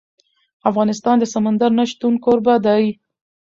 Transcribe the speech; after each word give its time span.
افغانستان 0.69 1.15
د 1.19 1.25
سمندر 1.33 1.71
نه 1.79 1.85
شتون 1.91 2.13
کوربه 2.25 2.55
دی. 2.65 2.83